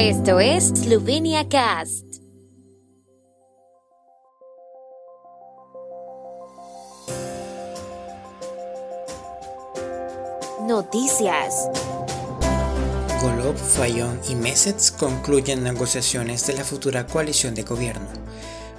[0.00, 2.04] Esto es Slovenia Cast.
[10.68, 11.68] Noticias.
[13.20, 18.06] Golob, Fayón y Mesets concluyen negociaciones de la futura coalición de gobierno.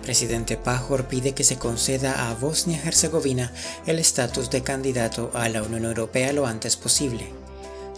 [0.01, 3.51] Presidente Pajor pide que se conceda a Bosnia-Herzegovina
[3.85, 7.48] el estatus de candidato a la Unión Europea lo antes posible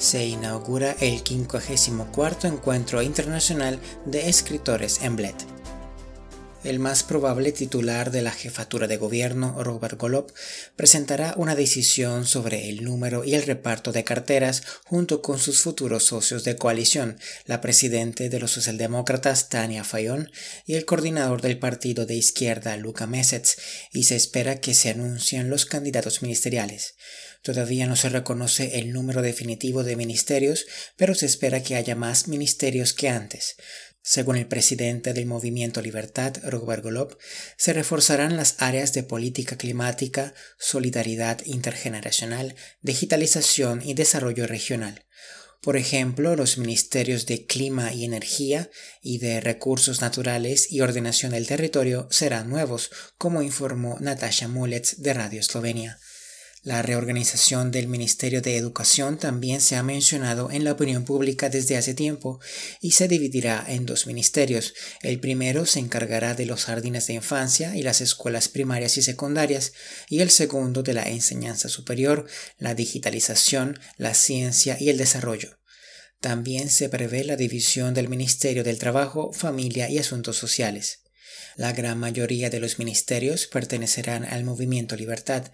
[0.01, 1.21] se inaugura el
[1.77, 5.35] 54 Encuentro Internacional de Escritores en Bled.
[6.63, 10.31] El más probable titular de la jefatura de gobierno, Robert Golob,
[10.75, 16.03] presentará una decisión sobre el número y el reparto de carteras junto con sus futuros
[16.03, 20.29] socios de coalición, la presidente de los socialdemócratas Tania Fayón
[20.67, 23.57] y el coordinador del partido de izquierda Luka Mesets,
[23.91, 26.93] y se espera que se anuncien los candidatos ministeriales.
[27.41, 32.27] Todavía no se reconoce el número definitivo de ministerios, pero se espera que haya más
[32.27, 33.55] ministerios que antes.
[34.03, 37.17] Según el presidente del Movimiento Libertad, Robert Golob,
[37.55, 45.05] se reforzarán las áreas de política climática, solidaridad intergeneracional, digitalización y desarrollo regional.
[45.61, 48.71] Por ejemplo, los ministerios de Clima y Energía
[49.03, 55.13] y de Recursos Naturales y Ordenación del Territorio serán nuevos, como informó Natasha Mulets de
[55.13, 55.99] Radio Eslovenia.
[56.63, 61.75] La reorganización del Ministerio de Educación también se ha mencionado en la opinión pública desde
[61.75, 62.39] hace tiempo
[62.79, 64.75] y se dividirá en dos ministerios.
[65.01, 69.73] El primero se encargará de los jardines de infancia y las escuelas primarias y secundarias
[70.07, 72.27] y el segundo de la enseñanza superior,
[72.59, 75.57] la digitalización, la ciencia y el desarrollo.
[76.19, 81.01] También se prevé la división del Ministerio del Trabajo, Familia y Asuntos Sociales.
[81.57, 85.51] La gran mayoría de los ministerios pertenecerán al movimiento Libertad.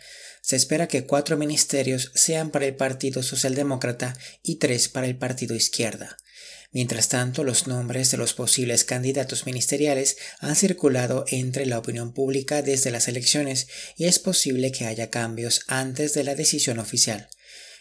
[0.47, 5.55] Se espera que cuatro ministerios sean para el Partido Socialdemócrata y tres para el Partido
[5.55, 6.15] Izquierda.
[6.71, 12.61] Mientras tanto, los nombres de los posibles candidatos ministeriales han circulado entre la opinión pública
[12.61, 17.27] desde las elecciones y es posible que haya cambios antes de la decisión oficial.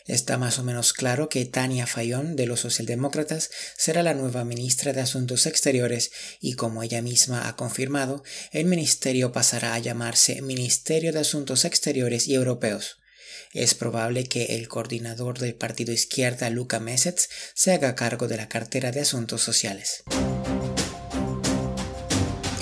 [0.06, 4.92] Está más o menos claro que Tania Fayón de los socialdemócratas será la nueva ministra
[4.92, 8.22] de Asuntos Exteriores y como ella misma ha confirmado,
[8.52, 12.98] el ministerio pasará a llamarse Ministerio de Asuntos Exteriores y Europeos.
[13.52, 18.48] Es probable que el coordinador del partido izquierda Luka Mesets se haga cargo de la
[18.48, 20.04] cartera de Asuntos Sociales.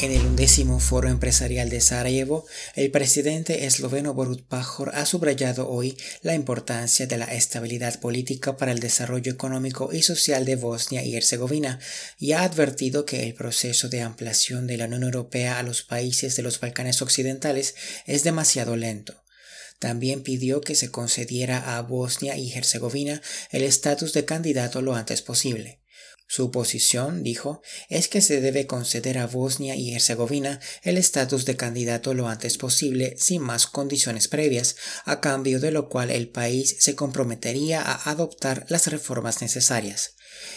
[0.04, 2.44] En el undécimo foro empresarial de Sarajevo,
[2.74, 8.72] el presidente esloveno Borut Pajor ha subrayado hoy la importancia de la estabilidad política para
[8.72, 11.80] el desarrollo económico y social de Bosnia y Herzegovina
[12.18, 16.36] y ha advertido que el proceso de ampliación de la Unión Europea a los países
[16.36, 19.24] de los Balcanes Occidentales es demasiado lento.
[19.78, 25.22] También pidió que se concediera a Bosnia y Herzegovina el estatus de candidato lo antes
[25.22, 25.80] posible.
[26.26, 31.56] Su posición, dijo, es que se debe conceder a Bosnia y Herzegovina el estatus de
[31.56, 36.76] candidato lo antes posible sin más condiciones previas, a cambio de lo cual el país
[36.80, 40.14] se comprometería a adoptar las reformas necesarias.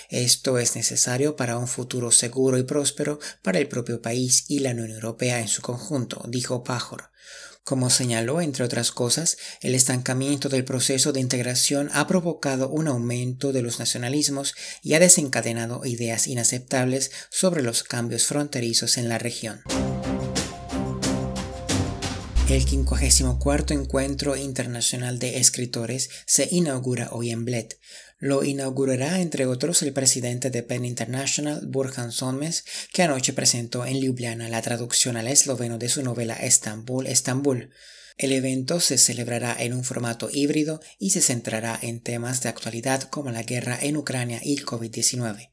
[0.10, 4.72] Esto es necesario para un futuro seguro y próspero para el propio país y la
[4.72, 7.12] Unión Europea en su conjunto, dijo Pajor.
[7.68, 13.52] Como señaló, entre otras cosas, el estancamiento del proceso de integración ha provocado un aumento
[13.52, 19.60] de los nacionalismos y ha desencadenado ideas inaceptables sobre los cambios fronterizos en la región.
[22.50, 27.68] El 54 Encuentro Internacional de Escritores se inaugura hoy en Bled.
[28.20, 32.64] Lo inaugurará entre otros el presidente de PEN International, Burhan Sonmes,
[32.94, 37.72] que anoche presentó en Ljubljana la traducción al esloveno de su novela Estambul, Estambul.
[38.18, 43.04] El evento se celebrará en un formato híbrido y se centrará en temas de actualidad
[43.04, 45.50] como la guerra en Ucrania y el COVID-19.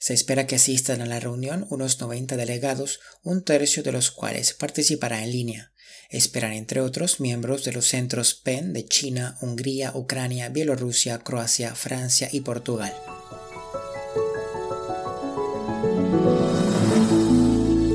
[0.00, 4.52] Se espera que asistan a la reunión unos 90 delegados, un tercio de los cuales
[4.52, 5.73] participará en línea.
[6.10, 12.28] Esperan, entre otros, miembros de los centros PEN de China, Hungría, Ucrania, Bielorrusia, Croacia, Francia
[12.30, 12.94] y Portugal.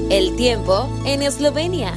[0.10, 1.94] El tiempo en Eslovenia.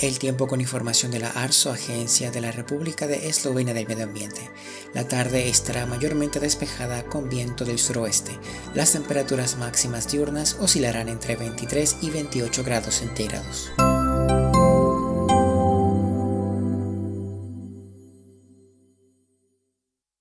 [0.00, 4.04] El tiempo con información de la ARSO, Agencia de la República de Eslovenia del Medio
[4.04, 4.50] Ambiente.
[4.94, 8.32] La tarde estará mayormente despejada con viento del suroeste.
[8.74, 13.70] Las temperaturas máximas diurnas oscilarán entre 23 y 28 grados centígrados.